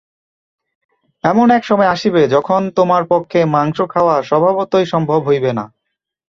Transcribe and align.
এমন 1.23 1.47
এক 1.51 1.63
সময় 1.65 1.89
আসিবে, 1.89 2.21
যখন 2.27 2.61
তোমার 2.77 3.03
পক্ষে 3.09 3.39
মাংস 3.55 3.77
খাওয়া 3.89 4.15
স্বভাবতই 4.21 4.85
সম্ভব 4.85 5.19
হইবে 5.27 5.51
না। 5.53 5.65